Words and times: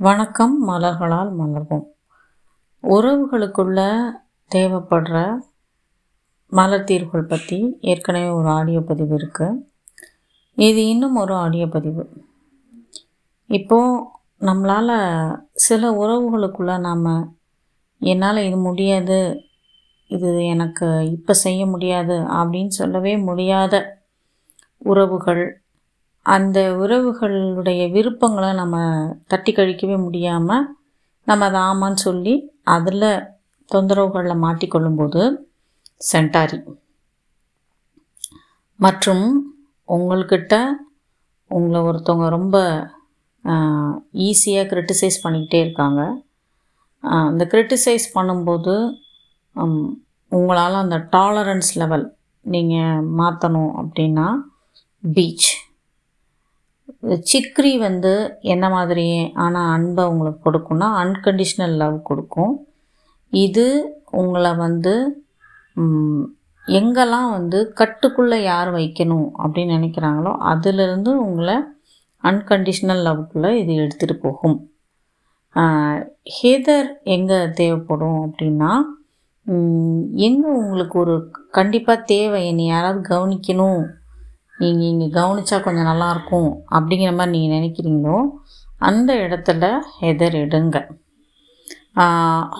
வணக்கம் 0.00 0.68
மலர்களால் 0.68 1.30
மலர்வோம். 1.38 1.84
உறவுகளுக்குள்ள 2.82 3.80
தேவைப்படுற 4.54 5.38
மலர் 6.48 6.84
பற்றி 7.26 7.78
ஏற்கனவே 7.80 8.28
ஒரு 8.28 8.48
ஆடியோ 8.48 8.80
பதிவு 8.80 9.16
இருக்குது 9.16 9.62
இது 10.54 10.88
இன்னும் 10.88 11.16
ஒரு 11.16 11.34
ஆடியோ 11.34 11.66
பதிவு. 11.66 12.04
இப்போது 13.46 14.04
நம்மளால் 14.40 14.94
சில 15.52 15.90
உறவுகளுக்குள்ள 15.90 16.80
நாம் 16.80 17.34
என்னால் 17.98 18.36
இது 18.36 18.56
முடியாது 18.56 19.44
இது 20.06 20.44
எனக்கு 20.44 21.10
இப்போ 21.10 21.34
செய்ய 21.34 21.66
முடியாது 21.66 22.14
அப்படின்னு 22.14 22.68
சொல்லவே 22.68 23.16
முடியாத 23.16 24.04
உறவுகள் 24.78 25.65
அந்த 26.34 26.58
உறவுகளுடைய 26.82 27.82
விருப்பங்களை 27.94 28.50
நம்ம 28.60 28.76
தட்டி 29.32 29.52
கழிக்கவே 29.52 29.96
முடியாமல் 30.06 30.64
நம்ம 31.28 31.44
அதை 31.48 31.60
ஆமான்னு 31.70 32.04
சொல்லி 32.06 32.34
அதில் 32.74 33.08
தொந்தரவுகளில் 33.70 34.42
மாட்டிக்கொள்ளும்போது 34.44 35.22
சென்டாரி 36.10 36.58
மற்றும் 38.84 39.24
உங்கள்கிட்ட 39.88 40.54
உங்களை 41.56 41.80
ஒருத்தவங்க 41.88 42.28
ரொம்ப 42.36 42.56
ஈஸியாக 44.28 44.68
க்ரிட்டிசைஸ் 44.70 45.22
பண்ணிக்கிட்டே 45.24 45.58
இருக்காங்க. 45.64 46.00
அந்த 47.28 47.42
க்ரிட்டிசைஸ் 47.52 48.06
பண்ணும்போது 48.16 48.74
உங்களால் 50.32 50.82
அந்த 50.82 50.96
டாலரன்ஸ் 51.16 51.70
லெவல் 51.82 52.06
நீங்கள் 52.46 53.06
மாற்றணும் 53.20 53.72
அப்படின்னா 53.82 54.26
பீச். 55.04 55.50
சிக்ரி 57.30 57.72
வந்து 57.86 58.12
என்ன 58.52 58.64
மாதிரி 58.76 59.06
ஆனால் 59.44 59.70
அன்பை 59.74 60.04
உங்களுக்கு 60.12 60.40
கொடுக்கும்னா 60.46 60.88
அன்கண்டிஷ்னல் 61.02 61.76
லவ் 61.82 61.96
கொடுக்கும். 62.08 62.54
இது 63.32 63.66
உங்களை 64.20 64.52
வந்து 64.64 64.94
எங்கெல்லாம் 66.66 67.28
வந்து 67.36 67.58
கட்டுக்குள்ளே 67.80 68.38
யார் 68.52 68.70
வைக்கணும் 68.78 69.28
அப்படின்னு 69.42 69.76
நினைக்கிறாங்களோ 69.78 70.32
அதிலிருந்து 70.52 71.10
உங்களை 71.26 71.56
அன்கண்டிஷ்னல் 72.24 73.02
லவ்க்குள்ளே 73.08 73.50
இது 73.62 73.72
எடுத்துகிட்டு 73.82 74.16
போகும். 74.24 74.56
ஹெதர் 76.36 76.88
எங்கே 77.16 77.38
தேவைப்படும் 77.60 78.18
அப்படின்னா 78.26 78.72
எங்கே 80.26 80.48
உங்களுக்கு 80.60 80.96
ஒரு 81.02 81.14
கண்டிப்பாக 81.58 82.06
தேவை? 82.12 82.40
என்னை 82.50 82.64
யாராவது 82.70 83.00
கவனிக்கணும். 83.12 83.82
நீங்கள் 84.60 84.88
இங்கே 84.90 85.08
கவனித்தா 85.18 85.56
கொஞ்சம் 85.64 85.88
நல்லாயிருக்கும் 85.90 86.50
அப்படிங்கிற 86.76 87.10
மாதிரி 87.16 87.32
நீங்கள் 87.34 87.56
நினைக்கிறீங்களோ 87.58 88.18
அந்த 88.88 89.10
இடத்துல 89.24 89.64
ஹெதர் 89.98 90.36
எடுங்க 90.44 90.76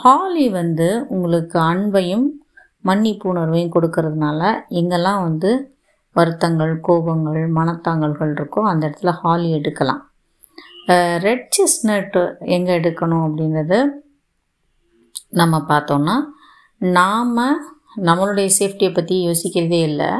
ஹாலி 0.01 0.45
வந்து 0.61 0.89
உங்களுக்கு 1.15 1.57
அன்பையும் 1.71 2.27
மன்னிப்புணர்வையும் 2.89 3.75
கொடுக்கறதுனால 3.75 4.41
எங்கெல்லாம் 4.81 5.23
வந்து 5.29 5.51
வருத்தங்கள் 6.17 6.73
கோபங்கள் 6.87 7.41
மனத்தாங்கல்கள் 7.57 8.31
இருக்கோ 8.37 8.61
அந்த 8.71 8.83
இடத்துல 8.89 9.13
ஹாலி 9.23 9.49
எடுக்கலாம். 9.59 10.03
ரெட் 11.27 11.49
செஸ்னட் 11.57 12.19
எங்கே 12.57 12.73
எடுக்கணும் 12.79 13.25
அப்படின்றது 13.27 13.79
நம்ம 15.41 15.57
பார்த்தோன்னா 15.71 16.17
நாம் 16.99 17.37
நம்மளுடைய 18.09 18.49
சேஃப்டியை 18.59 18.91
பற்றி 18.95 19.15
யோசிக்கிறதே 19.29 19.81
இல்லை. 19.91 20.11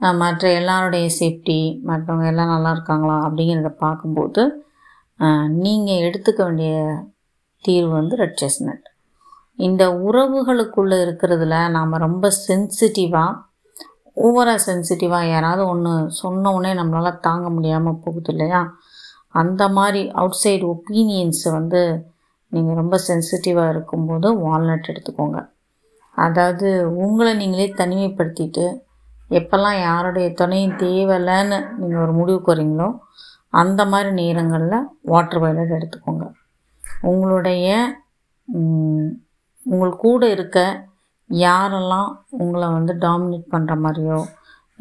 மற்ற 0.00 0.42
எல்லாருடைய 0.50 1.06
சேஃப்டி 1.18 1.58
மற்றவங்க 1.86 2.26
எல்லாம் 2.26 2.52
நல்லா 2.54 2.70
இருக்காங்களா 2.70 3.16
அப்படிங்கிறத 3.26 3.70
பார்க்கும்போது 3.78 4.42
நீங்கள் 5.64 6.04
எடுத்துக்க 6.06 6.40
வேண்டிய 6.44 6.74
தீர்வு 7.64 7.92
வந்து 7.92 8.16
ரெட் 8.16 8.38
செஸ்னட் 8.42 8.86
இந்த 9.58 9.84
உறவுகளுக்குள்ளே 10.06 10.98
இருக்கிறதுல 11.06 11.56
நாம் 11.70 12.02
ரொம்ப 12.06 12.26
சென்சிட்டிவாக 12.46 13.38
ஓவராக 14.16 14.60
சென்சிட்டிவாக 14.66 15.28
யாராவது 15.28 15.62
ஒன்று 15.66 15.92
சொன்ன 16.10 16.52
உடனே 16.52 16.72
நம்மளால் 16.80 17.20
தாங்க 17.20 17.48
முடியாமல் 17.50 18.00
போகுது 18.04 18.30
இல்லையா? 18.32 18.60
அந்த 19.32 19.62
மாதிரி 19.68 20.00
அவுட் 20.10 20.40
சைடு 20.44 20.64
ஒப்பீனியன்ஸை 20.74 21.50
வந்து 21.52 21.80
நீங்கள் 22.52 22.74
ரொம்ப 22.74 22.96
சென்சிட்டிவாக 23.08 23.68
இருக்கும்போது 23.68 24.28
வால்நட் 24.44 24.90
எடுத்துக்கோங்க. 24.92 25.38
அதாவது 26.16 26.68
உங்களை 27.04 27.32
நீங்களே 27.34 27.68
தனிமைப்படுத்திட்டு 27.80 28.64
எப்போல்லாம் 29.38 29.78
யாருடைய 29.80 30.26
துணையும் 30.40 30.78
தேவையில்லைன்னு 30.84 31.58
நீங்கள் 31.78 32.02
ஒரு 32.02 32.12
முடிவுக்கு 32.12 32.52
வரீங்களோ 32.54 32.88
அந்த 33.60 33.80
மாதிரி 33.92 34.10
நேரங்களில் 34.20 34.86
வாட்டர் 35.12 35.40
வயலட் 35.42 35.76
எடுத்துக்கோங்க. 35.76 36.24
உங்களுடைய 37.10 37.68
உங்கள் 39.70 39.96
கூட 40.04 40.30
இருக்க 40.30 40.58
யாரெல்லாம் 41.30 42.10
உங்களை 42.42 42.68
வந்து 42.68 42.92
டாமினேட் 43.06 43.52
பண்ணுற 43.54 43.74
மாதிரியோ 43.86 44.20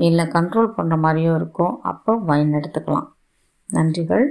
இல்லை 0.07 0.25
கண்ட்ரோல் 0.35 0.75
பண்ணுற 0.77 0.95
மாதிரியோ 1.05 1.31
இருக்கோ 1.39 1.67
அப்போ 1.91 2.11
வைன் 2.29 2.53
எடுத்துக்கலாம். 2.59 3.07
நன்றிகள். 3.69 4.25